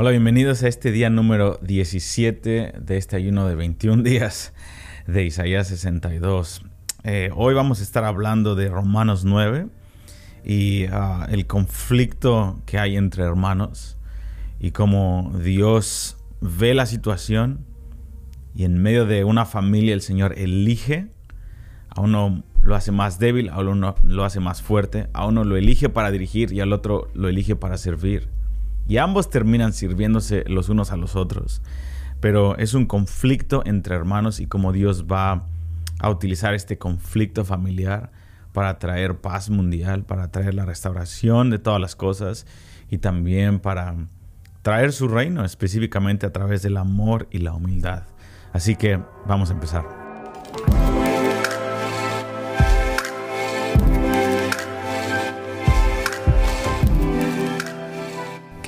[0.00, 4.54] Hola, bienvenidos a este día número 17 de este ayuno de 21 días
[5.06, 6.64] de Isaías 62.
[7.04, 9.66] Eh, hoy vamos a estar hablando de Romanos 9
[10.42, 13.98] y ah, el conflicto que hay entre hermanos
[14.58, 17.66] y cómo Dios ve la situación
[18.54, 21.08] y en medio de una familia el Señor elige,
[21.90, 25.58] a uno lo hace más débil, a uno lo hace más fuerte, a uno lo
[25.58, 28.39] elige para dirigir y al otro lo elige para servir.
[28.90, 31.62] Y ambos terminan sirviéndose los unos a los otros.
[32.18, 35.44] Pero es un conflicto entre hermanos y cómo Dios va
[36.00, 38.10] a utilizar este conflicto familiar
[38.52, 42.46] para traer paz mundial, para traer la restauración de todas las cosas
[42.90, 43.94] y también para
[44.62, 48.02] traer su reino específicamente a través del amor y la humildad.
[48.52, 49.84] Así que vamos a empezar.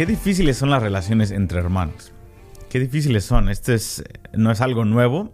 [0.02, 2.12] Qué difíciles son las relaciones entre hermanos.
[2.68, 3.48] Qué difíciles son.
[3.48, 4.02] Esto es,
[4.32, 5.32] no es algo nuevo.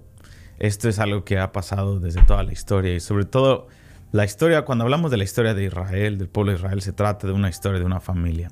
[0.59, 2.95] Esto es algo que ha pasado desde toda la historia.
[2.95, 3.69] Y sobre todo,
[4.13, 7.27] la historia, cuando hablamos de la historia de Israel, del pueblo de Israel, se trata
[7.27, 8.51] de una historia de una familia.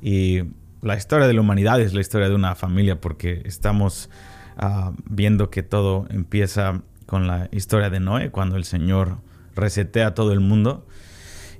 [0.00, 0.42] Y
[0.80, 4.10] la historia de la humanidad es la historia de una familia porque estamos
[4.56, 9.18] ah, viendo que todo empieza con la historia de Noé, cuando el Señor
[9.56, 10.86] resetea todo el mundo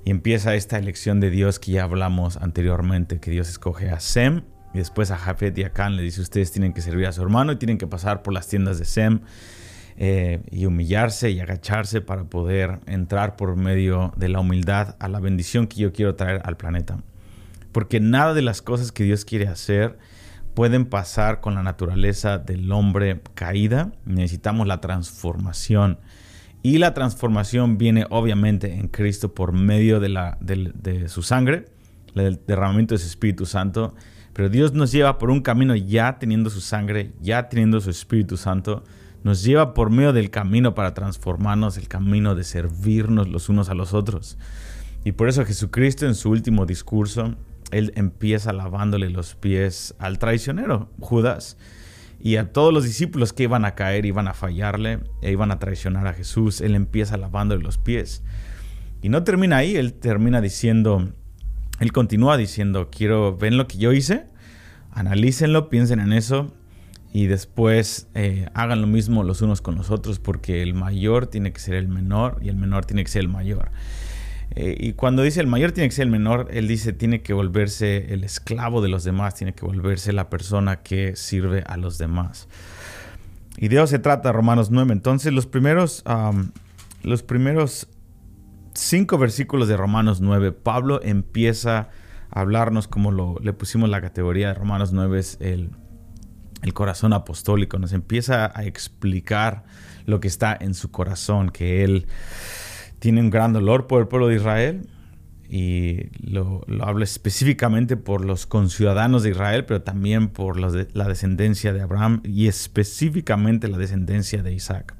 [0.07, 4.43] y empieza esta elección de Dios que ya hablamos anteriormente, que Dios escoge a Sem
[4.73, 7.21] y después a Jafet y a Can le dice ustedes tienen que servir a su
[7.21, 9.19] hermano y tienen que pasar por las tiendas de Sem
[9.97, 15.19] eh, y humillarse y agacharse para poder entrar por medio de la humildad a la
[15.19, 17.03] bendición que yo quiero traer al planeta.
[17.73, 19.97] Porque nada de las cosas que Dios quiere hacer
[20.53, 23.91] pueden pasar con la naturaleza del hombre caída.
[24.05, 25.99] Necesitamos la transformación.
[26.63, 31.65] Y la transformación viene obviamente en Cristo por medio de, la, de, su sangre,
[32.15, 33.95] el derramamiento de su Espíritu Santo.
[34.33, 38.37] Pero Dios nos lleva por un camino ya teniendo su sangre, ya teniendo su Espíritu
[38.37, 38.83] Santo.
[39.23, 43.73] Nos lleva por medio del camino para transformarnos, el camino de servirnos los unos a
[43.73, 44.37] los otros.
[45.03, 47.35] Y por eso Jesucristo en su último discurso
[47.71, 51.57] él empieza lavándole los pies al traicionero, Judas,
[52.19, 55.59] y a todos los discípulos que iban a caer, iban a fallarle, e iban a
[55.59, 56.61] traicionar a Jesús.
[56.61, 58.23] Él empieza lavándole los pies.
[59.01, 61.13] Y no termina ahí, él termina diciendo,
[61.79, 64.25] él continúa diciendo, quiero, ven lo que yo hice,
[64.91, 66.51] analícenlo, piensen en eso,
[67.13, 71.53] y después eh, hagan lo mismo los unos con los otros, porque el mayor tiene
[71.53, 73.71] que ser el menor y el menor tiene que ser el mayor.
[74.55, 77.33] Eh, y cuando dice el mayor tiene que ser el menor, él dice tiene que
[77.33, 81.97] volverse el esclavo de los demás, tiene que volverse la persona que sirve a los
[81.97, 82.47] demás.
[83.57, 84.93] Y de eso se trata Romanos 9.
[84.93, 86.03] Entonces los primeros,
[87.03, 87.87] los primeros
[88.73, 91.89] cinco versículos de Romanos 9, Pablo empieza
[92.29, 95.71] a hablarnos como lo, le pusimos la categoría de Romanos 9 es el,
[96.61, 97.79] el corazón apostólico.
[97.79, 99.63] Nos empieza a explicar
[100.05, 102.07] lo que está en su corazón, que él
[102.99, 104.87] tiene un gran dolor por el pueblo de Israel
[105.49, 111.81] y lo, habla específicamente por los conciudadanos de Israel, pero también por la descendencia de
[111.81, 114.95] Abraham y específicamente la descendencia de Isaac.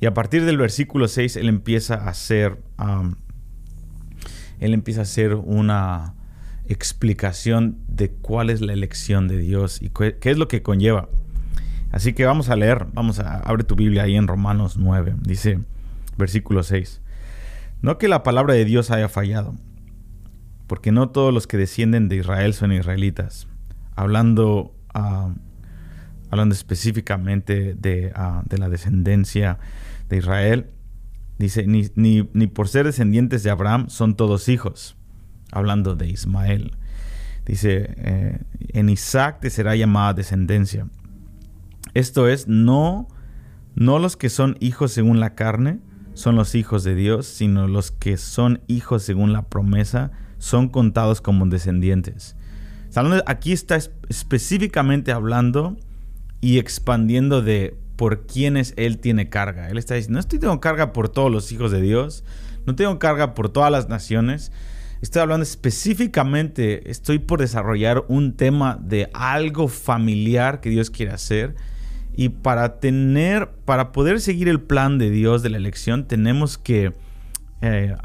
[0.00, 2.60] Y a partir del versículo 6 él empieza a hacer,
[4.58, 6.14] él empieza a hacer una
[6.66, 11.08] explicación de cuál es la elección de Dios y qué, qué es lo que conlleva.
[11.92, 15.14] Así que vamos a leer, vamos a abre tu Biblia ahí en Romanos 9.
[15.20, 15.60] Dice,
[16.16, 17.00] Versículo 6.
[17.82, 19.56] No que la palabra de Dios haya fallado,
[20.68, 23.48] porque no todos los que descienden de Israel son israelitas.
[23.96, 25.34] Hablando, ah,
[26.30, 29.58] hablando específicamente de, ah, de, la descendencia
[30.08, 30.70] de Israel,
[31.38, 34.96] dice, ni, ni, por ser descendientes de Abraham son todos hijos.
[35.50, 36.76] Hablando de Ismael.
[37.44, 40.86] Dice, eh, en Isaac te será llamada descendencia.
[41.94, 43.08] Esto es, no,
[43.74, 45.80] no los que son hijos según la carne,
[46.14, 51.20] son los hijos de Dios, sino los que son hijos según la promesa son contados
[51.20, 52.36] como descendientes.
[53.26, 53.78] Aquí está
[54.08, 55.76] específicamente hablando
[56.40, 59.68] y expandiendo de por quienes Él tiene carga.
[59.68, 62.24] Él está diciendo, no estoy teniendo carga por todos los hijos de Dios,
[62.66, 64.52] no tengo carga por todas las naciones.
[65.00, 71.54] Estoy hablando específicamente, estoy por desarrollar un tema de algo familiar que Dios quiere hacer
[72.14, 76.92] y para tener, para poder seguir el plan de Dios de la elección, tenemos que,
[77.62, 77.96] eh,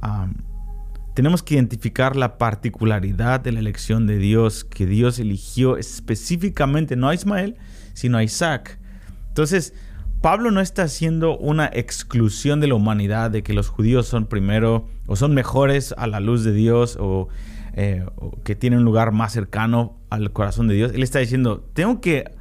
[1.14, 7.10] tenemos que identificar la particularidad de la elección de Dios, que Dios eligió específicamente, no
[7.10, 7.58] a Ismael,
[7.94, 8.80] sino a Isaac.
[9.28, 9.74] Entonces,
[10.22, 14.88] Pablo no está haciendo una exclusión de la humanidad, de que los judíos son primero
[15.06, 17.28] o son mejores a la luz de Dios o,
[17.74, 20.92] eh, o que tienen un lugar más cercano al corazón de Dios.
[20.94, 22.37] Él está diciendo, tengo que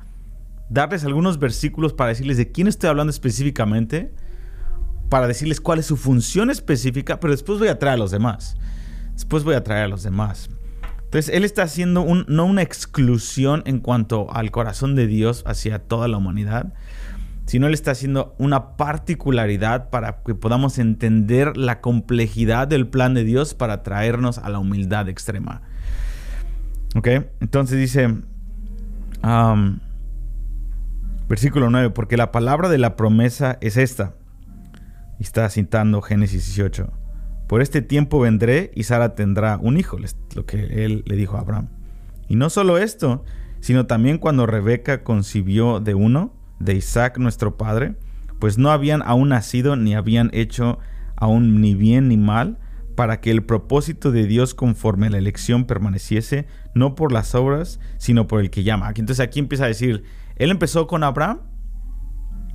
[0.68, 4.12] darles algunos versículos para decirles de quién estoy hablando específicamente,
[5.08, 8.56] para decirles cuál es su función específica, pero después voy a traer a los demás.
[9.12, 10.50] Después voy a traer a los demás.
[11.04, 15.78] Entonces, él está haciendo un, no una exclusión en cuanto al corazón de Dios hacia
[15.78, 16.74] toda la humanidad,
[17.46, 23.22] sino él está haciendo una particularidad para que podamos entender la complejidad del plan de
[23.22, 25.62] Dios para traernos a la humildad extrema.
[26.96, 27.08] ¿Ok?
[27.40, 28.16] Entonces dice,
[31.28, 34.14] versículo 9, porque la palabra de la promesa es esta.
[35.18, 36.92] Y está citando Génesis 18.
[37.46, 39.98] Por este tiempo vendré y Sara tendrá un hijo,
[40.34, 41.68] lo que él le dijo a Abraham.
[42.28, 43.24] Y no solo esto,
[43.60, 47.94] sino también cuando Rebeca concibió de uno, de Isaac nuestro padre,
[48.38, 50.78] pues no habían aún nacido ni habían hecho
[51.16, 52.58] aún ni bien ni mal,
[52.94, 57.78] para que el propósito de Dios conforme a la elección permaneciese, no por las obras,
[57.98, 58.88] sino por el que llama.
[58.88, 60.04] Entonces aquí empieza a decir,
[60.36, 61.40] él empezó con Abraham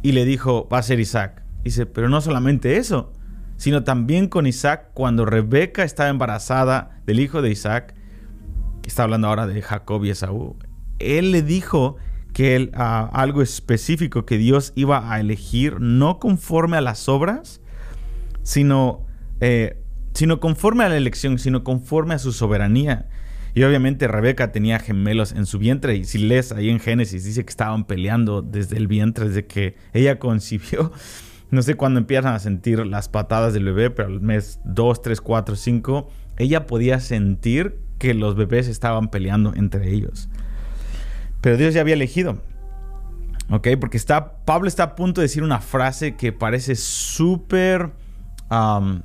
[0.01, 1.43] y le dijo, va a ser Isaac.
[1.63, 3.13] Dice, pero no solamente eso,
[3.57, 7.95] sino también con Isaac cuando Rebeca estaba embarazada del hijo de Isaac,
[8.91, 10.57] está hablando ahora de Jacob y Esaú,
[10.99, 11.95] él le dijo
[12.33, 17.61] que él, algo específico que Dios iba a elegir, no conforme a las obras,
[18.43, 19.05] sino,
[19.39, 19.81] eh,
[20.13, 23.09] sino conforme a la elección, sino conforme a su soberanía.
[23.53, 25.95] Y obviamente Rebeca tenía gemelos en su vientre.
[25.95, 29.75] Y si lees ahí en Génesis, dice que estaban peleando desde el vientre, desde que
[29.93, 30.91] ella concibió.
[31.51, 35.19] No sé cuándo empiezan a sentir las patadas del bebé, pero al mes 2, 3,
[35.19, 40.29] 4, 5, ella podía sentir que los bebés estaban peleando entre ellos.
[41.41, 42.41] Pero Dios ya había elegido.
[43.49, 43.67] ¿Ok?
[43.81, 47.91] Porque está, Pablo está a punto de decir una frase que parece súper...
[48.49, 49.01] Ah,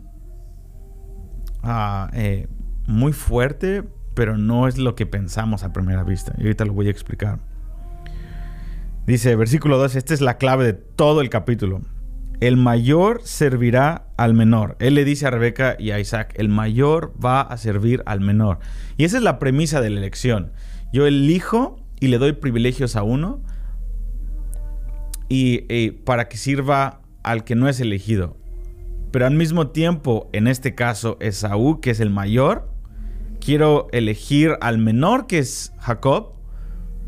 [2.13, 2.47] eh,
[2.87, 3.83] muy fuerte,
[4.17, 6.35] pero no es lo que pensamos a primera vista.
[6.39, 7.39] Y ahorita lo voy a explicar.
[9.07, 11.83] Dice, versículo 2, esta es la clave de todo el capítulo
[12.41, 14.77] el mayor servirá al menor.
[14.79, 18.59] Él le dice a Rebeca y a Isaac, el mayor va a servir al menor.
[18.97, 20.53] Y esa es la premisa de la elección.
[20.93, 23.43] Yo elijo y le doy privilegios a uno
[25.29, 28.37] y, para que sirva al que no es elegido.
[29.13, 32.69] Pero al mismo tiempo, en este caso, Esaú, que es el mayor,
[33.47, 36.33] quiero elegir al menor, que es Jacob,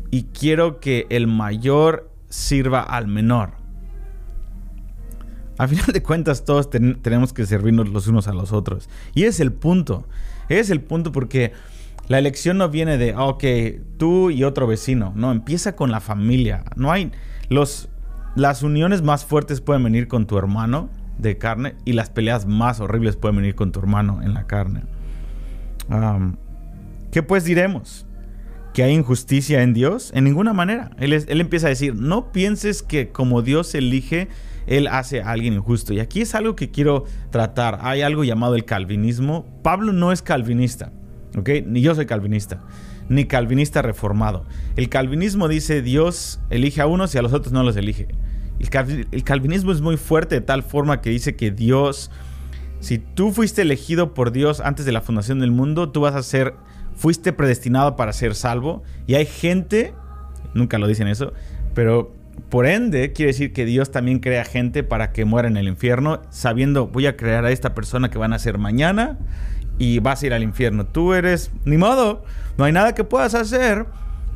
[0.09, 3.55] y quiero que el mayor sirva al menor.
[5.57, 8.87] A final de cuentas, todos tenemos que servirnos los unos a los otros.
[9.13, 10.07] Y es el punto.
[10.47, 11.51] Es el punto porque
[12.07, 13.43] la elección no viene de, ah, ok,
[13.97, 15.11] tú y otro vecino.
[15.17, 16.63] No, empieza con la familia.
[16.77, 17.11] No hay.
[17.49, 17.89] Los,
[18.37, 22.79] las uniones más fuertes pueden venir con tu hermano de carne y las peleas más
[22.79, 24.83] horribles pueden venir con tu hermano en la carne.
[27.11, 28.05] ¿Qué pues diremos?
[28.73, 30.11] ¿Que hay injusticia en Dios?
[30.13, 30.91] En ninguna manera.
[30.99, 34.27] Él, él empieza a decir, no pienses que como Dios elige
[34.69, 35.93] él hace a alguien injusto.
[35.93, 37.79] Y aquí es algo que quiero tratar.
[37.81, 39.45] Hay algo llamado el calvinismo.
[39.63, 40.91] Pablo no es calvinista,
[41.35, 41.49] ¿ok?
[41.65, 42.61] Ni yo soy calvinista,
[43.09, 44.45] ni calvinista reformado.
[44.75, 48.07] El calvinismo dice Dios elige a unos y a los otros no los elige.
[48.59, 52.11] El, calvinismo es muy fuerte de tal forma que dice que Dios,
[52.79, 56.23] si tú fuiste elegido por Dios antes de la fundación del mundo, tú vas a
[56.23, 56.53] ser,
[56.95, 58.83] fuiste predestinado para ser salvo.
[59.05, 59.93] Y hay gente,
[60.53, 61.33] nunca lo dicen eso,
[61.73, 62.13] pero
[62.49, 66.21] por ende, quiere decir que Dios también crea gente para que muera en el infierno,
[66.29, 69.17] sabiendo, voy a crear a esta persona que van a ser mañana
[69.77, 70.85] y vas a ir al infierno.
[70.85, 72.23] Tú eres, ni modo,
[72.57, 73.85] no hay nada que puedas hacer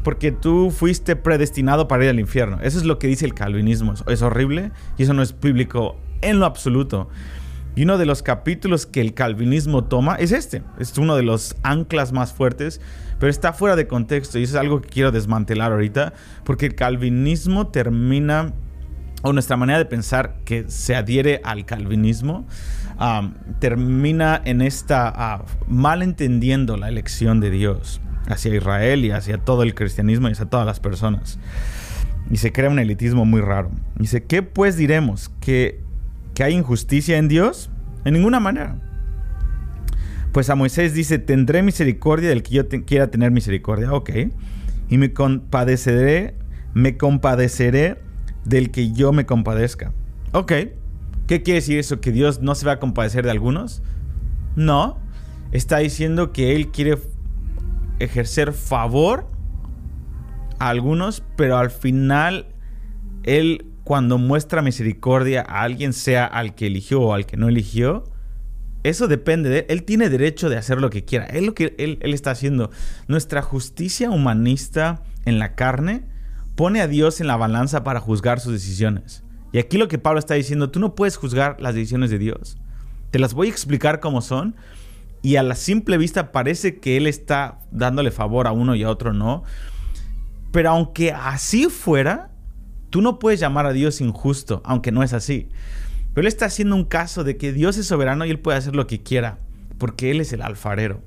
[0.04, 2.60] porque tú fuiste predestinado para ir al infierno.
[2.62, 3.94] Eso es lo que dice el calvinismo.
[4.08, 7.10] Es horrible y eso no es bíblico en lo absoluto.
[7.76, 10.62] Y uno de los capítulos que el calvinismo toma es este.
[10.80, 12.80] Es uno de los anclas más fuertes,
[13.20, 16.14] pero está fuera de contexto y es algo que quiero desmantelar ahorita,
[16.44, 18.54] porque el calvinismo termina,
[19.24, 22.46] o nuestra manera de pensar que se adhiere al calvinismo,
[23.60, 29.64] termina en esta uh, mal entendiendo la elección de Dios hacia Israel y hacia todo
[29.64, 31.40] el cristianismo y hacia todas las personas.
[32.30, 33.72] Y se crea un elitismo muy raro.
[33.98, 35.30] Dice, ¿qué pues diremos?
[35.42, 35.83] Que
[36.34, 37.70] que hay injusticia en Dios?
[38.06, 38.78] En ninguna manera.
[40.32, 43.94] Pues a Moisés dice, tendré misericordia del que yo quiera tener misericordia.
[43.94, 44.10] Ok.
[44.90, 46.36] Y me compadeceré,
[46.74, 48.00] me compadeceré
[48.44, 49.94] del que yo me compadezca.
[50.32, 50.52] Ok.
[51.28, 52.02] ¿Qué quiere decir eso?
[52.02, 53.84] ¿Que Dios no se va a compadecer de algunos?
[54.56, 55.00] No.
[55.52, 56.98] Está diciendo que Él quiere
[58.00, 59.28] ejercer favor
[60.60, 62.48] a algunos, pero al final
[63.22, 68.06] Él cuando muestra misericordia a alguien, sea al que eligió o al que no eligió,
[68.84, 69.66] Eso depende de él.
[69.70, 71.26] Él tiene derecho de hacer lo que quiera.
[71.26, 72.70] Es lo que él, está haciendo.
[73.08, 76.04] Nuestra justicia humanista en la carne
[76.56, 79.24] pone a Dios en la balanza para juzgar sus decisiones.
[79.54, 82.58] Y aquí lo que Pablo está diciendo, tú no puedes juzgar las decisiones de Dios.
[83.12, 84.56] Te las voy a explicar cómo son.
[85.22, 88.90] Y a la simple vista parece que Él está dándole favor a uno y a
[88.90, 89.44] otro no.
[90.52, 92.33] Pero aunque así fuera,
[92.94, 95.48] tú no puedes llamar a Dios injusto, aunque no es así.
[96.14, 98.76] Pero Él está haciendo un caso de que Dios es soberano y Él puede hacer
[98.76, 99.40] lo que quiera,
[99.80, 101.02] porque Él es el alfarero.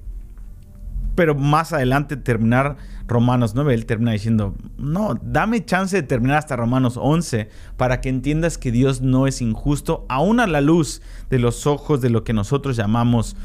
[1.15, 2.77] Pero más adelante terminar
[3.07, 8.09] Romanos 9, él termina diciendo, no, dame chance de terminar hasta Romanos 11 para que
[8.09, 12.25] entiendas que Dios no es injusto, aún a la luz de los ojos de lo
[12.25, 13.37] que nosotros llamamos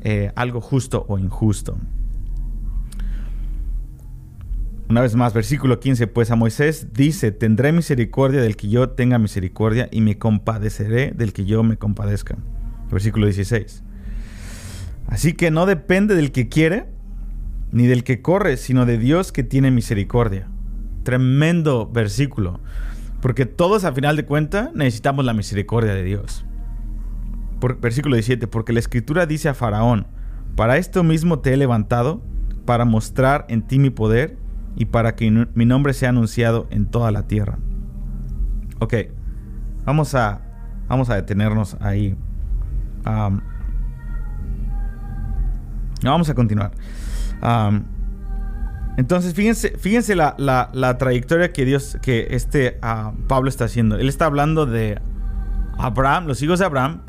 [0.00, 1.76] eh, algo justo o injusto.
[4.90, 9.20] Una vez más, versículo 15, pues a Moisés dice, tendré misericordia del que yo tenga
[9.20, 12.36] misericordia y me compadeceré del que yo me compadezca.
[12.90, 13.84] Versículo 16.
[15.06, 16.86] Así que no depende del que quiere,
[17.70, 20.48] ni del que corre, sino de Dios que tiene misericordia.
[21.04, 22.58] Tremendo versículo.
[23.22, 26.44] Porque todos a final de cuentas necesitamos la misericordia de Dios.
[27.80, 30.08] versículo 17, porque la escritura dice a Faraón,
[30.56, 32.24] para esto mismo te he levantado,
[32.64, 37.10] para mostrar en ti mi poder y para que mi nombre sea anunciado en toda
[37.10, 37.58] la tierra.
[38.78, 38.94] Ok,
[39.84, 40.40] vamos a,
[40.88, 42.16] vamos a detenernos ahí.
[46.02, 46.72] vamos a continuar
[48.96, 53.96] entonces, fíjense, fíjense la, trayectoria que Dios, que este ah, Pablo está haciendo.
[53.96, 55.00] Él está hablando de
[55.78, 57.02] Abraham, los hijos de Abraham,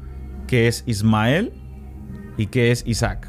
[0.48, 1.52] que es Ismael
[2.38, 3.28] y que es Isaac.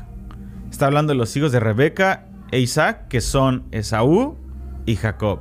[0.70, 4.38] Está hablando de los hijos de Rebeca e Isaac, que son Esaú
[4.86, 5.40] y Jacob.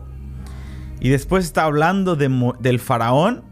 [0.99, 3.43] Y después está hablando del faraón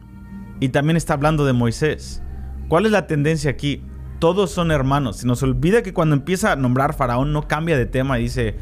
[0.59, 2.23] y también está hablando de Moisés.
[2.67, 3.83] ¿Cuál es la tendencia aquí?
[4.19, 5.17] todos son hermanos.
[5.17, 8.55] Se nos olvida que cuando empieza a nombrar faraón no cambia de tema y dice,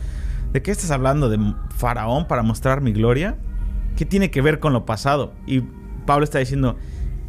[0.53, 1.29] ¿de qué estás hablando?
[1.29, 1.39] ¿De
[1.75, 3.37] faraón para mostrar mi gloria?
[3.95, 5.33] ¿Qué tiene que ver con lo pasado?
[5.45, 5.63] Y
[6.05, 6.77] Pablo está diciendo,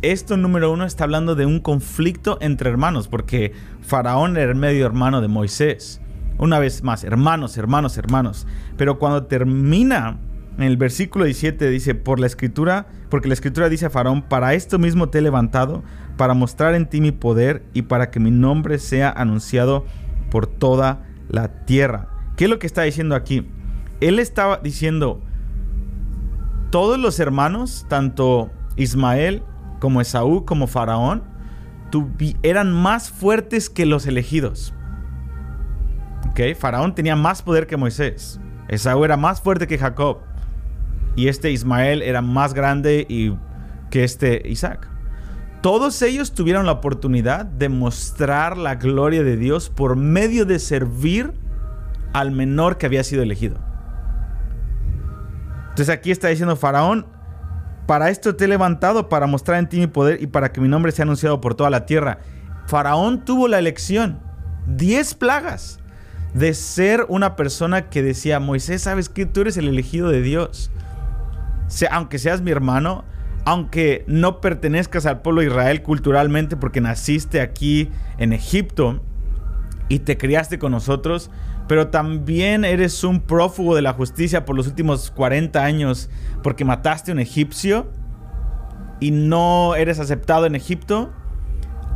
[0.02, 4.86] esto número uno está hablando de un conflicto entre hermanos, porque faraón era el medio
[4.86, 6.00] hermano de Moisés.
[6.38, 8.46] Una vez más, hermanos, hermanos, hermanos.
[8.76, 10.18] Pero cuando termina
[10.56, 14.54] en el versículo 17 dice, por la escritura, porque la escritura dice a Faraón, para
[14.54, 15.84] esto mismo te he levantado,
[16.16, 19.84] para mostrar en ti mi poder y para que mi nombre sea anunciado
[20.30, 22.08] por toda la tierra.
[22.36, 23.48] ¿Qué es lo que está diciendo aquí?
[24.00, 25.22] Él estaba diciendo,
[26.70, 29.42] todos los hermanos, tanto Ismael
[29.80, 31.22] como Esaú como Faraón,
[32.42, 34.74] eran más fuertes que los elegidos.
[36.58, 38.40] Faraón tenía más poder que Moisés.
[38.68, 40.18] Esaú era más fuerte que Jacob
[41.16, 43.34] y este Ismael era más grande y
[43.90, 44.88] que este Isaac.
[45.62, 51.32] Todos ellos tuvieron la oportunidad de mostrar la gloria de Dios por medio de servir
[52.12, 53.58] al menor que había sido elegido.
[55.70, 57.06] Entonces aquí está diciendo Faraón,
[57.86, 60.68] para esto te he levantado, para mostrar en ti mi poder y para que mi
[60.68, 62.18] nombre sea anunciado por toda la tierra.
[62.66, 64.20] Faraón tuvo la elección,
[64.66, 65.80] diez plagas,
[66.34, 70.70] de ser una persona que decía, Moisés, ¿sabes que Tú eres el elegido de Dios.
[71.90, 73.04] Aunque seas mi hermano,
[73.44, 79.02] aunque no pertenezcas al pueblo de Israel culturalmente porque naciste aquí en Egipto
[79.88, 81.30] y te criaste con nosotros,
[81.66, 86.08] pero también eres un prófugo de la justicia por los últimos 40 años
[86.42, 87.90] porque mataste a un egipcio
[89.00, 91.12] y no eres aceptado en Egipto,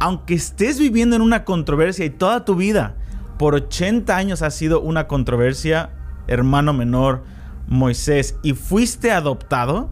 [0.00, 2.96] aunque estés viviendo en una controversia y toda tu vida
[3.42, 5.90] por 80 años ha sido una controversia,
[6.28, 7.24] hermano menor,
[7.66, 9.90] Moisés y fuiste adoptado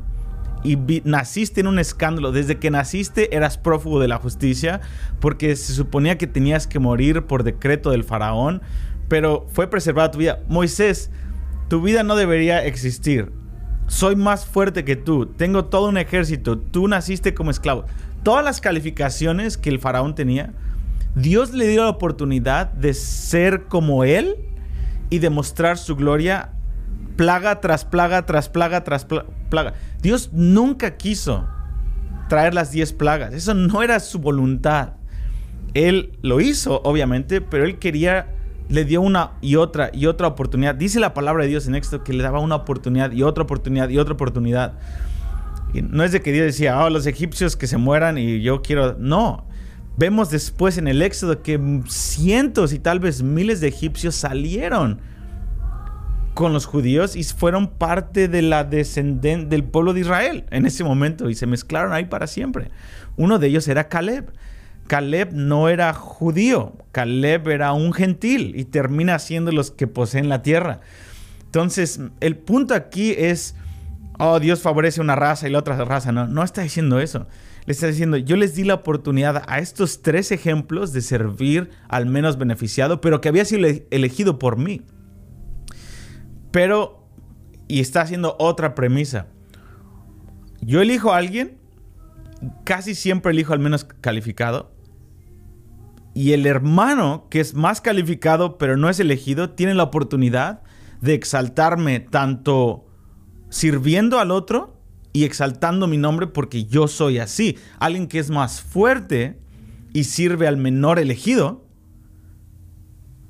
[0.63, 2.31] y naciste en un escándalo.
[2.31, 4.81] Desde que naciste eras prófugo de la justicia
[5.19, 8.63] porque se suponía que tenías que morir por decreto del faraón,
[9.09, 10.39] pero fue preservada tu vida.
[10.47, 11.11] Moisés,
[11.67, 13.33] tu vida no debería existir.
[13.89, 17.85] Soy más fuerte que tú, tengo todo un ejército, tú naciste como esclavo.
[18.23, 20.53] Todas las calificaciones que el faraón tenía,
[21.15, 24.37] Dios le dio la oportunidad de ser como él
[25.11, 26.53] y demostrar su gloria
[27.17, 29.75] plaga tras plaga, tras plaga, tras plaga.
[30.01, 31.47] Dios nunca quiso
[32.29, 33.35] traer las diez plagas.
[33.35, 34.95] Eso no era su voluntad.
[35.75, 38.29] Él lo hizo, obviamente, pero él quería,
[38.69, 40.75] le dio una y otra y otra oportunidad.
[40.75, 43.89] Dice la palabra de Dios en Éxodo que le daba una oportunidad y otra oportunidad
[43.89, 44.75] y otra oportunidad.
[45.75, 48.97] No es de que Dios decía, oh, los egipcios que se mueran y yo quiero.
[48.99, 49.47] No.
[49.97, 55.01] Vemos después en el Éxodo que cientos y tal vez miles de egipcios salieron
[56.35, 61.29] con los judíos y fueron parte de la del pueblo de Israel en ese momento
[61.29, 62.71] y se mezclaron ahí para siempre.
[63.17, 64.33] Uno de ellos era Caleb.
[64.87, 70.43] Caleb no era judío, Caleb era un gentil y termina siendo los que poseen la
[70.43, 70.81] tierra.
[71.45, 73.55] Entonces, el punto aquí es,
[74.19, 76.11] oh, Dios favorece una raza y la otra raza.
[76.11, 77.29] No, no está diciendo eso.
[77.71, 82.37] Está diciendo, yo les di la oportunidad a estos tres ejemplos de servir al menos
[82.37, 84.83] beneficiado, pero que había sido elegido por mí.
[86.51, 87.07] Pero,
[87.69, 89.29] y está haciendo otra premisa.
[90.61, 91.59] Yo elijo a alguien,
[92.65, 94.75] casi siempre elijo al menos calificado,
[96.13, 100.63] y el hermano que es más calificado pero no es elegido, tiene la oportunidad
[101.01, 102.89] de exaltarme tanto
[103.49, 104.80] sirviendo al otro
[105.13, 107.59] y exaltando mi nombre porque yo soy así.
[107.79, 109.39] Alguien que es más fuerte
[109.93, 111.67] y sirve al menor elegido,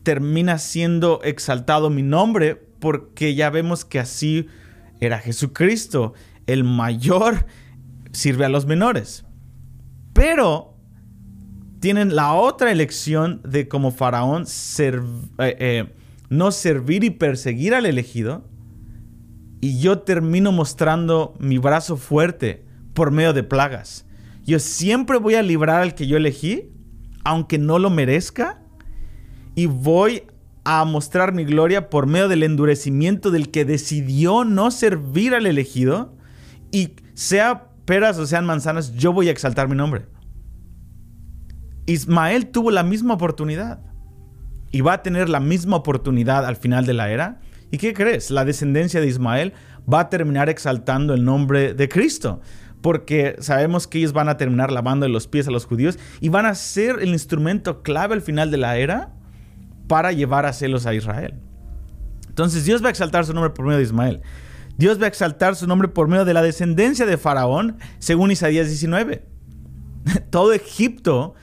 [0.02, 4.46] termina siendo exaltado mi nombre porque ya vemos que así
[5.00, 6.14] era Jesucristo.
[6.46, 7.46] El mayor
[8.12, 9.24] sirve a los menores.
[10.12, 10.76] Pero
[11.80, 14.44] tienen la otra elección de como faraón
[14.78, 14.92] eh,
[15.38, 15.94] eh,
[16.28, 18.49] no servir y perseguir al elegido
[19.60, 22.64] y yo termino mostrando mi brazo fuerte
[22.94, 24.06] por medio de plagas.
[24.44, 26.70] Yo siempre voy a librar al que yo elegí,
[27.24, 28.62] aunque no lo merezca,
[29.54, 30.22] y voy
[30.64, 36.16] a mostrar mi gloria por medio del endurecimiento del que decidió no servir al elegido,
[36.72, 40.06] y sea peras o sean manzanas, yo voy a exaltar mi nombre.
[41.86, 43.80] Ismael tuvo la misma oportunidad
[44.70, 47.40] y va a tener la misma oportunidad al final de la era
[47.70, 48.30] ¿Y qué crees?
[48.30, 49.52] La descendencia de Ismael
[49.92, 52.40] va a terminar exaltando el nombre de Cristo.
[52.80, 56.46] Porque sabemos que ellos van a terminar lavando los pies a los judíos y van
[56.46, 59.12] a ser el instrumento clave al final de la era
[59.86, 61.34] para llevar a celos a Israel.
[62.28, 64.22] Entonces Dios va a exaltar su nombre por medio de Ismael.
[64.78, 68.68] Dios va a exaltar su nombre por medio de la descendencia de Faraón, según Isaías
[68.68, 69.26] 19.
[70.30, 71.34] Todo Egipto,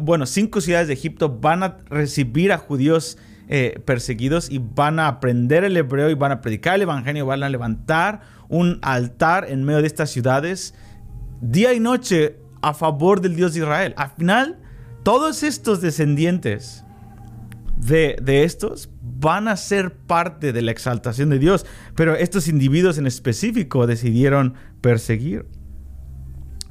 [0.00, 5.08] bueno, cinco ciudades de Egipto van a recibir a judíos eh, perseguidos y van a
[5.08, 9.64] aprender el hebreo y van a predicar el evangelio, van a levantar un altar en
[9.64, 10.74] medio de estas ciudades
[11.40, 13.94] día y noche a favor del Dios de Israel.
[13.96, 14.58] Al final,
[15.02, 16.84] todos estos descendientes
[17.76, 22.98] de, de estos van a ser parte de la exaltación de Dios, pero estos individuos
[22.98, 25.46] en específico decidieron perseguir.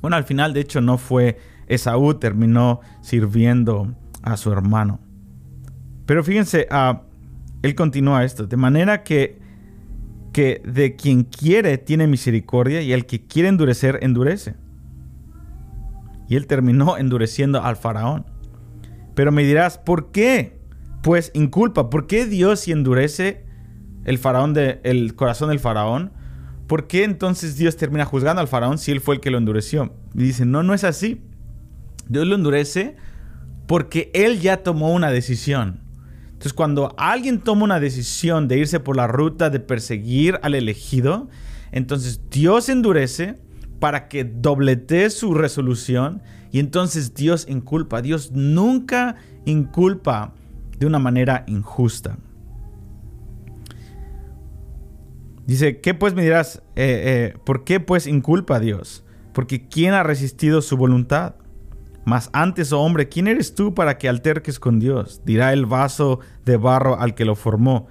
[0.01, 4.99] Bueno, al final de hecho no fue Esaú, terminó sirviendo a su hermano.
[6.05, 6.97] Pero fíjense, uh,
[7.61, 9.39] él continúa esto, de manera que,
[10.33, 14.55] que de quien quiere tiene misericordia y el que quiere endurecer, endurece.
[16.27, 18.25] Y él terminó endureciendo al faraón.
[19.15, 20.59] Pero me dirás, ¿por qué?
[21.01, 23.45] Pues inculpa, ¿por qué Dios si endurece
[24.05, 26.11] el, faraón de, el corazón del faraón?
[26.67, 29.93] ¿Por qué entonces Dios termina juzgando al faraón si él fue el que lo endureció?
[30.15, 31.21] Y dice, no, no es así.
[32.07, 32.95] Dios lo endurece
[33.67, 35.82] porque él ya tomó una decisión.
[36.43, 41.29] Entonces, cuando alguien toma una decisión de irse por la ruta de perseguir al elegido,
[41.71, 43.39] entonces Dios endurece
[43.79, 48.01] para que doblete su resolución y entonces Dios inculpa.
[48.01, 50.33] Dios nunca inculpa
[50.77, 52.17] de una manera injusta.
[55.47, 56.57] Dice, ¿qué pues me dirás?
[56.75, 59.05] Eh, eh, ¿Por qué pues inculpa a Dios?
[59.31, 61.35] Porque ¿quién ha resistido su voluntad?
[62.05, 65.21] Mas antes, oh hombre, ¿quién eres tú para que alterques con Dios?
[65.25, 67.87] Dirá el vaso de barro al que lo formó.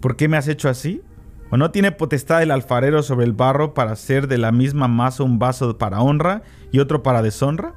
[0.00, 1.02] ¿Por qué me has hecho así?
[1.50, 5.24] ¿O no tiene potestad el alfarero sobre el barro para hacer de la misma masa
[5.24, 7.74] un vaso para honra y otro para deshonra?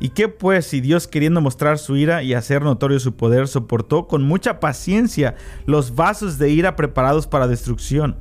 [0.00, 4.06] ¿Y qué pues si Dios queriendo mostrar su ira y hacer notorio su poder soportó
[4.06, 5.34] con mucha paciencia
[5.66, 8.16] los vasos de ira preparados para destrucción?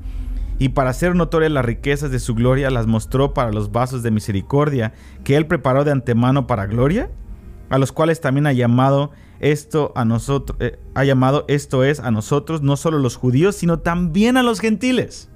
[0.59, 4.11] Y para hacer notorias las riquezas de su gloria las mostró para los vasos de
[4.11, 4.93] misericordia
[5.23, 7.11] que él preparó de antemano para gloria,
[7.69, 12.09] a los cuales también ha llamado esto a nosotros, eh, ha llamado esto es a
[12.09, 15.29] nosotros, no solo los judíos, sino también a los gentiles.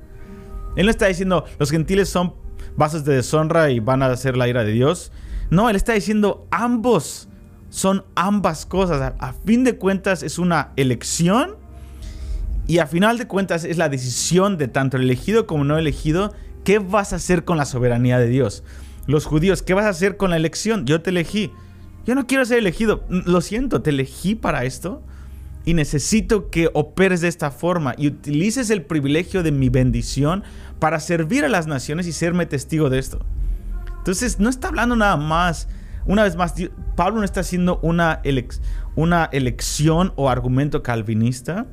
[0.75, 2.33] Él no está diciendo los gentiles son
[2.77, 5.11] vasos de deshonra y van a hacer la ira de Dios.
[5.49, 7.27] No, él está diciendo ambos
[7.71, 9.13] son ambas cosas.
[9.17, 11.55] A fin de cuentas es una elección
[12.71, 16.33] y a final de cuentas es la decisión de tanto el elegido como no elegido,
[16.63, 18.63] ¿qué vas a hacer con la soberanía de Dios?
[19.07, 20.85] Los judíos, ¿qué vas a hacer con la elección?
[20.85, 21.51] Yo te elegí.
[22.05, 23.03] Yo no quiero ser elegido.
[23.09, 25.03] Lo siento, te elegí para esto.
[25.65, 30.45] Y necesito que operes de esta forma y utilices el privilegio de mi bendición
[30.79, 33.19] para servir a las naciones y serme testigo de esto.
[33.97, 35.67] Entonces, no está hablando nada más.
[36.05, 36.53] Una vez más,
[36.95, 38.21] Pablo no está haciendo una,
[38.95, 41.67] una elección o argumento calvinista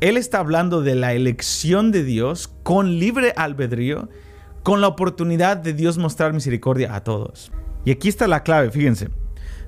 [0.00, 4.08] él está hablando de la elección de Dios con libre albedrío,
[4.62, 7.52] con la oportunidad de Dios mostrar misericordia a todos.
[7.84, 9.10] Y aquí está la clave, fíjense.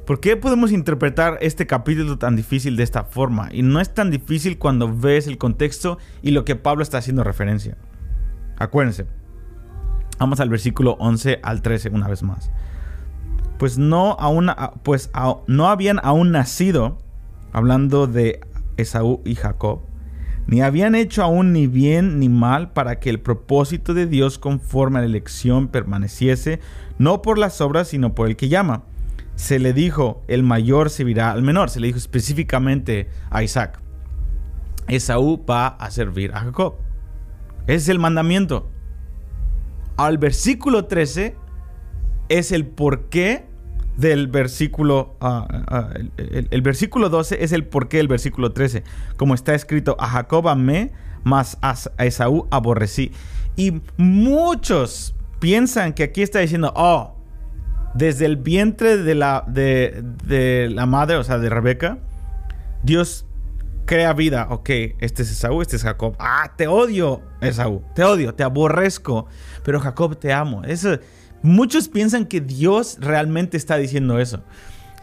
[0.06, 3.50] ¿Por qué podemos interpretar este capítulo tan difícil de esta forma?
[3.52, 7.22] Y no es tan difícil cuando ves el contexto y lo que Pablo está haciendo
[7.24, 7.76] referencia.
[8.58, 9.06] Acuérdense.
[10.18, 12.50] Vamos al versículo 11 al 13 una vez más.
[13.58, 14.50] Pues no, aún,
[14.82, 15.10] pues
[15.46, 16.98] no habían aún nacido,
[17.52, 18.40] hablando de
[18.76, 19.82] Esaú y Jacob,
[20.46, 24.98] ni habían hecho aún ni bien ni mal para que el propósito de Dios conforme
[24.98, 26.60] a la elección permaneciese,
[26.98, 28.84] no por las obras, sino por el que llama.
[29.34, 33.80] Se le dijo, el mayor servirá al menor, se le dijo específicamente a Isaac.
[34.88, 36.74] Esaú va a servir a Jacob.
[37.66, 38.68] Ese es el mandamiento.
[39.96, 41.36] Al versículo 13
[42.28, 43.46] es el porqué
[44.02, 48.82] del versículo, ah, ah, el, versículo 12 es el porqué del versículo 13.
[49.16, 50.90] Como está escrito, a Jacob amé,
[51.22, 53.12] mas a Esaú aborrecí.
[53.54, 57.14] Y muchos piensan que aquí está diciendo, oh,
[57.94, 61.98] desde el vientre de la, de, la madre, o sea, de Rebeca,
[62.82, 63.24] Dios
[63.84, 64.48] crea vida.
[64.50, 66.16] Ok, este es Esaú, este es Jacob.
[66.18, 67.84] Ah, te odio, Esaú.
[67.94, 69.26] Te odio, te aborrezco.
[69.62, 70.64] Pero Jacob, te amo.
[70.64, 70.98] Eso
[71.42, 74.44] Muchos piensan que Dios realmente está diciendo eso.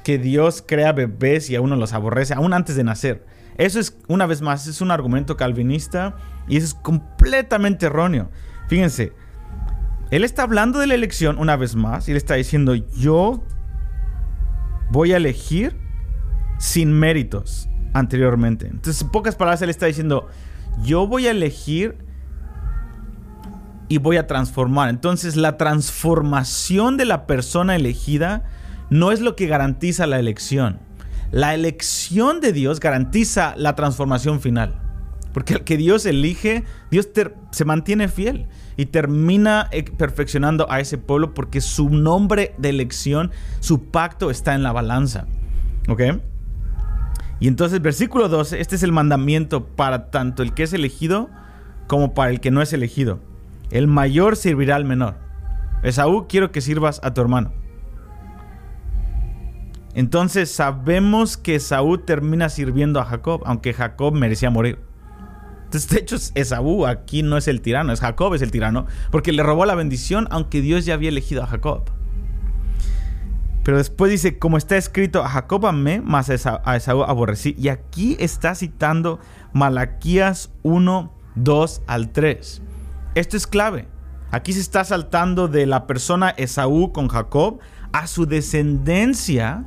[0.03, 3.25] Que Dios crea bebés y a uno los aborrece aún antes de nacer.
[3.57, 6.15] Eso es, una vez más, es un argumento calvinista
[6.47, 8.31] y eso es completamente erróneo.
[8.69, 9.11] Fíjense,
[10.11, 13.43] él está hablando de la elección una vez más y él está diciendo, yo
[14.91, 15.77] voy a elegir
[16.57, 18.67] sin méritos anteriormente.
[18.67, 20.27] Entonces, en pocas palabras, él está diciendo,
[20.81, 21.97] yo voy a elegir
[23.89, 24.89] y voy a transformar.
[24.89, 28.43] Entonces la transformación de la persona elegida
[28.89, 30.79] no es lo que garantiza la elección.
[31.31, 34.75] La elección de Dios garantiza la transformación final.
[35.33, 37.09] Porque el que Dios elige, Dios
[37.51, 38.47] se mantiene fiel
[38.77, 44.55] y termina eh, perfeccionando a ese pueblo porque su nombre de elección, su pacto está
[44.55, 45.27] en la balanza.
[45.87, 46.01] ¿Ok?
[47.39, 51.29] Y entonces versículo 12, este es el mandamiento para tanto el que es elegido
[51.87, 53.19] como para el que no es elegido.
[53.71, 55.15] El mayor servirá al menor.
[55.83, 57.53] Esaú, quiero que sirvas a tu hermano.
[59.93, 64.79] Entonces sabemos que Esaú termina sirviendo a Jacob, aunque Jacob merecía morir.
[65.65, 69.31] Entonces, de hecho, Esaú aquí no es el tirano, es Jacob es el tirano, porque
[69.31, 71.83] le robó la bendición, aunque Dios ya había elegido a Jacob.
[73.63, 77.55] Pero después dice, como está escrito, a Jacob amé, más a Esaú aborrecí.
[77.57, 79.19] Y aquí está citando
[79.53, 82.63] Malaquías 1, 2 al 3.
[83.15, 83.87] Esto es clave.
[84.31, 87.59] Aquí se está saltando de la persona Esaú con Jacob
[87.91, 89.65] a su descendencia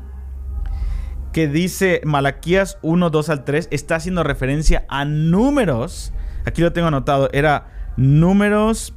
[1.33, 6.13] que dice Malaquías 1, 2 al 3, está haciendo referencia a números.
[6.45, 7.31] Aquí lo tengo anotado.
[7.33, 8.95] Era números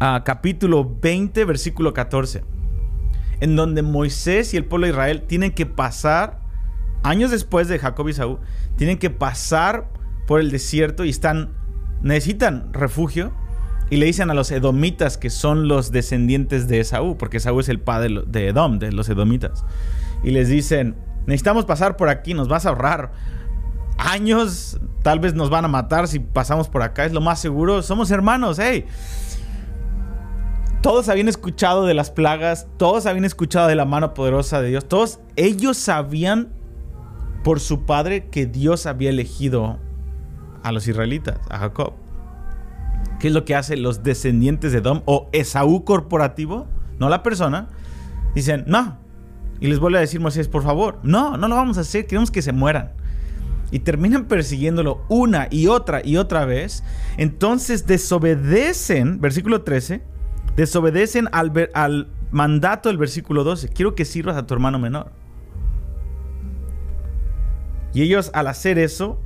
[0.00, 2.44] ah, capítulo 20, versículo 14.
[3.40, 6.40] En donde Moisés y el pueblo de Israel tienen que pasar,
[7.04, 8.40] años después de Jacob y Esaú,
[8.76, 9.88] tienen que pasar
[10.26, 11.54] por el desierto y están
[12.02, 13.32] necesitan refugio
[13.90, 17.68] y le dicen a los edomitas que son los descendientes de Esaú, porque Esaú es
[17.68, 19.64] el padre de Edom, de los edomitas.
[20.22, 23.12] Y les dicen, necesitamos pasar por aquí, nos vas a ahorrar
[23.96, 27.82] años, tal vez nos van a matar si pasamos por acá, es lo más seguro,
[27.82, 28.84] somos hermanos, hey.
[30.82, 34.86] Todos habían escuchado de las plagas, todos habían escuchado de la mano poderosa de Dios,
[34.86, 36.52] todos ellos sabían
[37.42, 39.78] por su padre que Dios había elegido
[40.62, 41.94] a los israelitas, a Jacob.
[43.18, 46.66] ¿Qué es lo que hacen los descendientes de Edom o Esaú corporativo?
[46.98, 47.68] No la persona.
[48.34, 48.98] Dicen, no.
[49.60, 52.30] Y les vuelve a decir Moisés, por favor, no, no lo vamos a hacer, queremos
[52.30, 52.92] que se mueran.
[53.70, 56.84] Y terminan persiguiéndolo una y otra y otra vez.
[57.16, 60.02] Entonces desobedecen, versículo 13,
[60.56, 63.68] desobedecen al, al mandato del versículo 12.
[63.70, 65.10] Quiero que sirvas a tu hermano menor.
[67.92, 69.20] Y ellos al hacer eso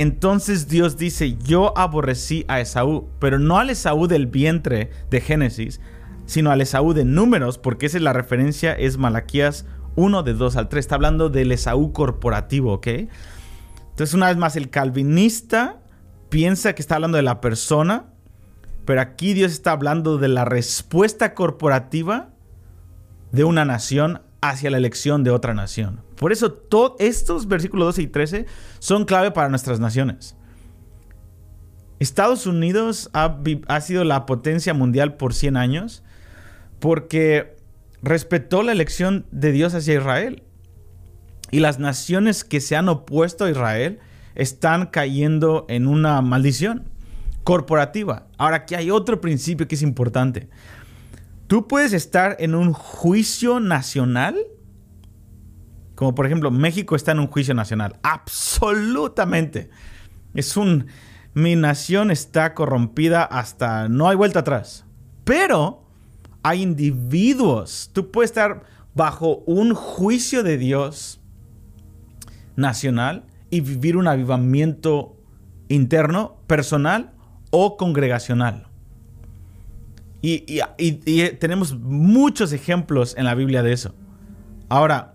[0.00, 5.78] entonces Dios dice, yo aborrecí a Esaú, pero no al Esaú del vientre de Génesis,
[6.24, 10.56] sino al Esaú de números, porque esa es la referencia, es Malaquías 1 de 2
[10.56, 12.86] al 3, está hablando del Esaú corporativo, ¿ok?
[13.90, 15.82] Entonces una vez más, el calvinista
[16.30, 18.06] piensa que está hablando de la persona,
[18.86, 22.30] pero aquí Dios está hablando de la respuesta corporativa
[23.32, 26.00] de una nación hacia la elección de otra nación.
[26.16, 28.46] Por eso todos estos versículos 12 y 13
[28.78, 30.36] son clave para nuestras naciones.
[31.98, 36.02] Estados Unidos ha, ha, sido la potencia mundial por 100 años
[36.78, 37.56] porque
[38.02, 40.42] respetó la elección de Dios hacia Israel.
[41.50, 43.98] Y las naciones que se han opuesto a Israel
[44.34, 46.84] están cayendo en una maldición
[47.44, 48.26] corporativa.
[48.38, 50.48] Ahora, aquí hay otro principio que es importante.
[51.50, 54.36] Tú puedes estar en un juicio nacional
[55.96, 57.98] Como por ejemplo, México está en un juicio nacional.
[58.04, 59.68] Absolutamente.
[60.32, 60.86] Es un...
[61.34, 63.88] Mi nación está corrompida hasta...
[63.88, 64.84] No hay vuelta atrás.
[65.24, 65.82] Pero
[66.44, 67.90] hay individuos.
[67.92, 68.62] Tú puedes estar
[68.94, 71.20] bajo un juicio de Dios
[72.54, 75.16] nacional y vivir un avivamiento
[75.66, 77.10] interno, personal
[77.50, 78.69] o congregacional.
[80.22, 80.58] Y,
[81.38, 83.94] tenemos muchos ejemplos en la Biblia de eso.
[84.68, 85.14] Ahora,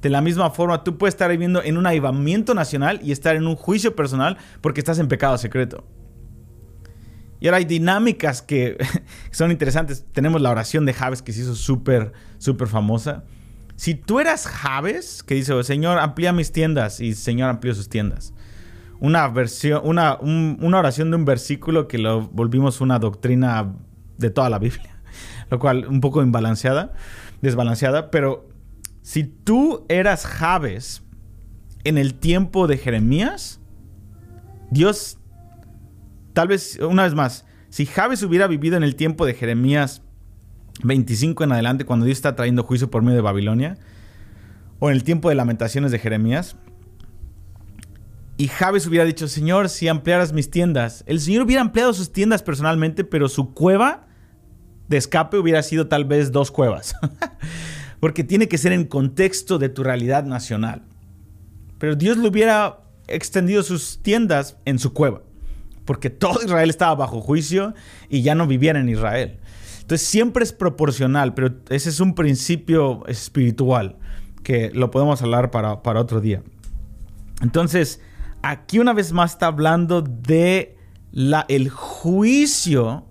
[0.00, 3.46] de la misma forma, tú puedes estar viviendo en un avivamiento nacional y estar en
[3.46, 5.84] un juicio personal porque estás en pecado secreto.
[7.38, 8.78] Y ahora hay dinámicas que
[9.30, 10.04] son interesantes.
[10.12, 13.24] Tenemos la oración de Javes que se hizo súper, súper famosa.
[13.76, 18.32] Si tú eras Javes, que dice, Señor, amplía mis tiendas, y Señor amplió sus tiendas.
[19.02, 23.74] Una, versión, una, una oración de un versículo que lo volvimos una doctrina
[24.16, 25.00] de toda la Biblia,
[25.50, 26.92] lo cual un poco imbalanceada,
[27.40, 28.48] desbalanceada, pero
[29.02, 31.02] si tú eras Javes
[31.84, 33.60] en el tiempo de Jeremías,
[34.70, 35.18] Dios
[36.32, 40.02] Tal vez, una vez más, si Javes hubiera vivido en el tiempo de Jeremías
[40.82, 43.76] 25 en adelante, cuando Dios está trayendo juicio por medio de Babilonia,
[44.78, 46.56] o en el tiempo de lamentaciones de Jeremías,
[48.42, 52.42] y Javes hubiera dicho, Señor, si ampliaras mis tiendas, el Señor hubiera ampliado sus tiendas
[52.42, 54.06] personalmente, pero su cueva
[54.88, 56.96] de escape hubiera sido tal vez dos cuevas,
[58.00, 60.82] porque tiene que ser en contexto de tu realidad nacional.
[61.78, 65.22] Pero Dios le hubiera extendido sus tiendas en su cueva
[65.84, 67.74] porque todo Israel estaba bajo juicio
[68.08, 69.38] y ya no vivían en Israel.
[69.82, 73.98] Entonces siempre es proporcional, pero ese es un principio espiritual
[74.42, 76.42] que lo podemos hablar para, para otro día.
[77.40, 78.00] Entonces,
[78.42, 80.76] aquí una vez más está hablando de
[81.12, 83.06] la, el juicio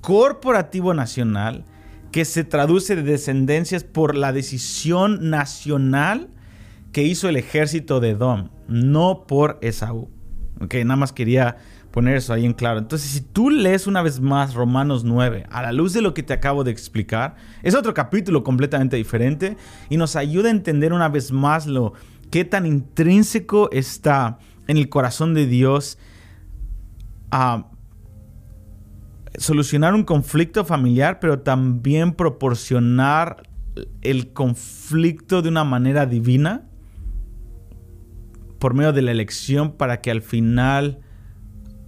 [0.00, 1.64] corporativo nacional
[2.12, 6.30] que se traduce de descendencias por la decisión nacional
[6.92, 10.10] que hizo el ejército de Edom, no por Esaú.
[10.60, 11.56] Ok, nada más quería
[11.90, 12.78] poner eso ahí en claro.
[12.78, 16.22] Entonces, si tú lees una vez más Romanos 9, a la luz de lo que
[16.22, 19.56] te acabo de explicar, es otro capítulo completamente diferente
[19.88, 21.94] y nos ayuda a entender una vez más lo
[22.30, 24.38] que tan intrínseco está
[24.70, 25.98] en el corazón de Dios
[27.32, 27.66] a
[29.36, 33.48] solucionar un conflicto familiar, pero también proporcionar
[34.02, 36.68] el conflicto de una manera divina
[38.60, 41.00] por medio de la elección para que al final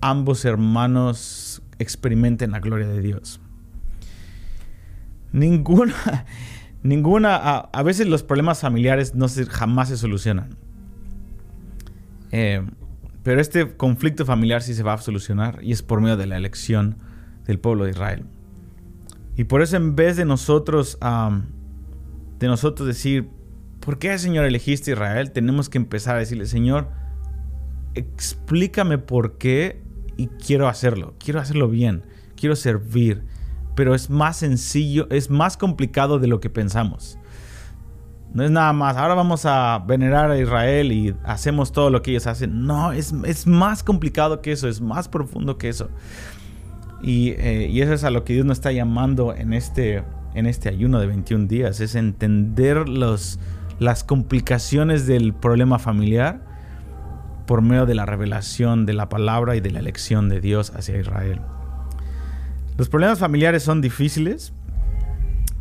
[0.01, 3.41] ambos hermanos experimenten la gloria de Dios.
[5.31, 6.27] Ninguna,
[6.83, 10.62] ninguna, a, veces los problemas familiares no se, jamás se solucionan.
[12.33, 12.65] Eh,
[13.23, 16.37] pero este conflicto familiar sí se va a solucionar y es por medio de la
[16.37, 16.97] elección
[17.47, 18.25] del pueblo de Israel.
[19.37, 20.99] Y por eso en vez de nosotros,
[22.39, 23.29] de nosotros decir,
[23.81, 25.31] ¿por qué Señor elegiste Israel?
[25.31, 26.89] Tenemos que empezar a decirle, Señor,
[27.95, 29.83] explícame por qué
[30.17, 32.03] y quiero hacerlo, quiero hacerlo bien,
[32.37, 33.23] quiero servir,
[33.75, 37.19] pero es más sencillo, es más complicado de lo que pensamos.
[38.35, 42.13] No es nada más, ahora vamos a venerar a Israel y hacemos todo lo que
[42.13, 42.67] ellos hacen.
[42.67, 45.91] No, es, es más complicado que eso, es más profundo que eso.
[47.03, 50.47] Y, eh, y, eso es a lo que Dios nos está llamando en este, en
[50.47, 53.39] este ayuno de 21 días, es entender los,
[53.79, 56.41] las complicaciones del problema familiar
[57.47, 60.97] por medio de la revelación de la palabra y de la elección de Dios hacia
[60.97, 61.41] Israel.
[62.79, 64.53] Los problemas familiares son difíciles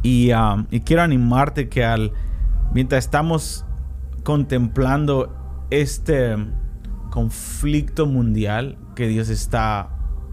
[0.04, 2.14] y, um, quiero animarte que al,
[2.74, 3.66] mientras estamos
[4.24, 6.36] contemplando este
[7.10, 9.90] conflicto mundial que Dios está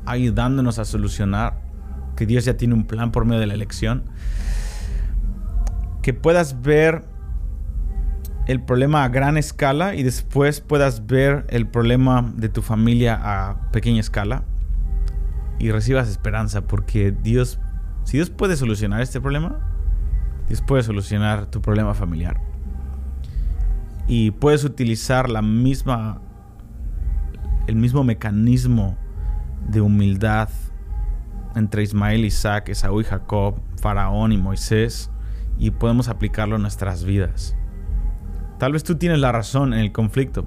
[0.06, 1.60] ayudándonos a solucionar,
[2.16, 4.04] que Dios ya tiene un plan por medio de la elección,
[6.02, 7.04] que puedas ver
[8.46, 13.70] el problema a gran escala y después puedas ver el problema de tu familia a
[13.72, 14.44] pequeña escala
[15.58, 17.58] y recibas esperanza porque Dios,
[18.04, 19.67] si Dios puede solucionar este problema,
[20.48, 22.40] Dios puede solucionar tu problema familiar.
[24.06, 26.22] Y puedes utilizar la misma
[27.68, 28.96] el mismo mecanismo
[29.68, 30.48] de humildad
[31.54, 35.10] entre Ismael, Isaac, Esaú y Jacob, Faraón y Moisés
[35.58, 37.56] y podemos aplicarlo en nuestras vidas.
[38.58, 40.46] Tal vez tú tienes la razón en el conflicto.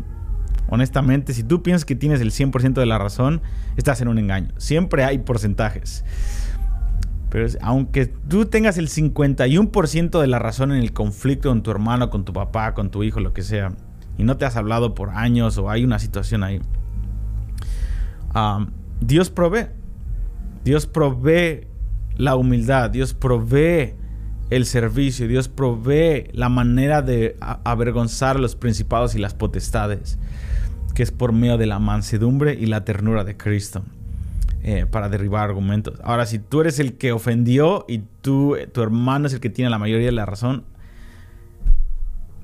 [0.70, 3.42] Honestamente, si tú piensas que tienes el 100% de la razón,
[3.78, 4.50] estás en un engaño.
[4.58, 6.04] Siempre hay porcentajes.
[7.32, 12.10] Pero aunque tú tengas el 51% de la razón en el conflicto con tu hermano,
[12.10, 13.72] con tu papá, con tu hijo, lo que sea,
[14.18, 16.62] y no te has hablado por años o hay una situación ahí,
[19.00, 19.68] Dios provee.
[20.66, 21.68] Dios provee
[22.18, 23.96] la humildad, Dios provee
[24.50, 30.20] el servicio, Dios provee la manera de avergonzar a los principados y las potestades,
[30.94, 33.84] que es por medio de la mansedumbre y la ternura de Cristo.
[34.64, 36.00] Eh, para derribar argumentos.
[36.04, 39.72] Ahora, si tú eres el que ofendió y tú, tu hermano es el que tiene
[39.72, 40.66] la mayoría de la razón,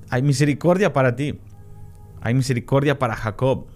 [0.10, 1.40] hay misericordia para ti.
[2.22, 3.68] Hay misericordia para Jacob.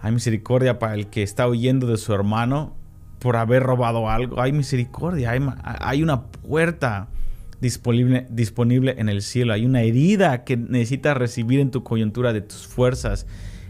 [0.00, 2.74] Hay misericordia para el que está huyendo de su hermano
[3.20, 4.40] por haber robado algo.
[4.40, 5.30] Hay misericordia.
[5.62, 7.06] Hay, una puerta
[7.60, 9.52] disponible, disponible en el cielo.
[9.52, 13.28] Hay una herida que necesitas recibir en tu coyuntura de tus fuerzas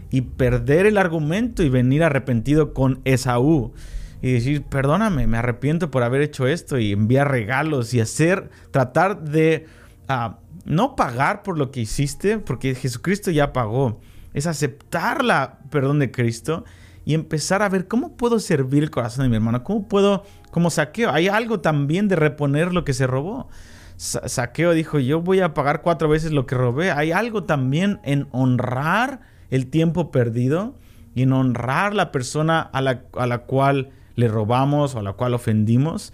[0.09, 3.73] y perder el argumento y venir arrepentido con Esaú
[4.21, 9.23] y decir, perdóname, me arrepiento por haber hecho esto y enviar regalos y hacer, tratar
[9.23, 9.65] de
[10.07, 14.01] ah, no pagar por lo que hiciste, porque Jesucristo ya pagó,
[14.33, 16.65] es aceptar la perdón de Cristo
[17.05, 20.69] y empezar a ver cómo puedo servir el corazón de mi hermano, cómo puedo, como
[20.69, 23.47] saqueo, hay algo también de reponer lo que se robó.
[23.97, 26.91] Saqueo dijo, yo voy a pagar cuatro veces lo que robé.
[26.91, 30.77] Hay algo también en honrar el tiempo perdido
[31.15, 35.13] y en honrar la persona a la, a la cual le robamos o a la
[35.13, 36.13] cual ofendimos.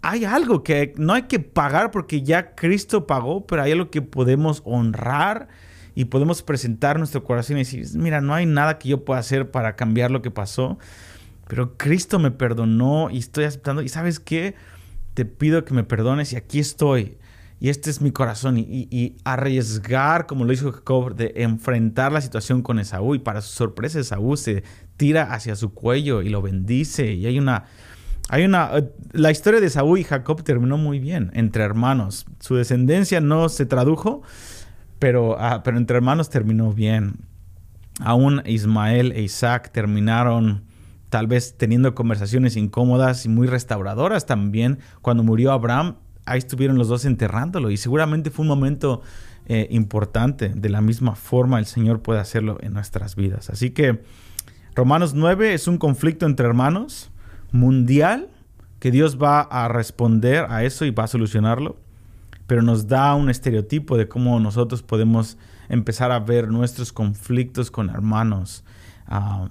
[0.00, 4.00] Hay algo que no hay que pagar porque ya Cristo pagó, pero hay algo que
[4.00, 5.48] podemos honrar
[5.94, 9.50] y podemos presentar nuestro corazón y decir, mira, no hay nada que yo pueda hacer
[9.50, 10.78] para cambiar lo que pasó,
[11.48, 13.82] pero Cristo me perdonó y estoy aceptando.
[13.82, 14.54] ¿Y sabes qué?
[15.12, 17.18] Te pido que me perdones y aquí estoy.
[17.60, 18.56] Y este es mi corazón.
[18.58, 23.14] Y, arriesgar, como lo hizo Jacob, de enfrentar la situación con Esaú.
[23.14, 24.62] Y para su sorpresa, Esaú se
[24.98, 27.14] tira hacia su cuello y lo bendice.
[27.14, 27.64] Y hay una.
[28.28, 28.76] Hay una.
[28.76, 32.26] Eh, la historia de Esaú y Jacob terminó muy bien, entre hermanos.
[32.40, 34.22] Su descendencia no se tradujo,
[34.98, 37.14] pero, ah, pero entre hermanos terminó bien.
[38.00, 40.64] Aún Ismael e Isaac terminaron
[41.08, 44.78] tal vez teniendo conversaciones incómodas y muy restauradoras también.
[45.00, 49.00] Cuando murió Abraham, ahí estuvieron los dos enterrándolo y seguramente fue un momento
[49.46, 50.50] eh, importante.
[50.50, 53.48] De la misma forma el Señor puede hacerlo en nuestras vidas.
[53.48, 54.02] Así que
[54.78, 57.10] Romanos 9 es un conflicto entre hermanos
[57.50, 58.28] mundial
[58.78, 61.80] que Dios va a responder a eso y va a solucionarlo,
[62.46, 65.36] pero nos da un estereotipo de cómo nosotros podemos
[65.68, 68.62] empezar a ver nuestros conflictos con hermanos
[69.08, 69.48] ah,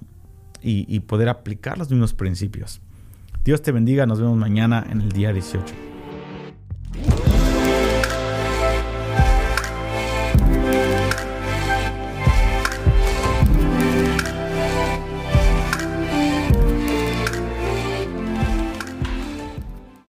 [0.62, 2.80] y, y poder aplicar los mismos principios.
[3.44, 5.74] Dios te bendiga, nos vemos mañana en el día 18.